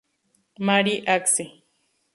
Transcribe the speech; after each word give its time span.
Mary 0.57 1.05
Axe. 1.05 1.45